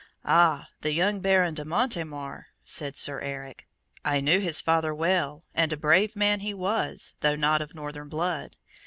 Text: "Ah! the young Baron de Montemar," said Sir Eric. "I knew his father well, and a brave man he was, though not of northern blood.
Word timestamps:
"Ah! 0.25 0.69
the 0.81 0.93
young 0.93 1.19
Baron 1.19 1.53
de 1.53 1.63
Montemar," 1.63 2.47
said 2.63 2.97
Sir 2.97 3.19
Eric. 3.19 3.67
"I 4.03 4.19
knew 4.19 4.39
his 4.39 4.59
father 4.59 4.95
well, 4.95 5.43
and 5.53 5.71
a 5.71 5.77
brave 5.77 6.15
man 6.15 6.39
he 6.39 6.55
was, 6.55 7.13
though 7.19 7.35
not 7.35 7.61
of 7.61 7.75
northern 7.75 8.09
blood. 8.09 8.55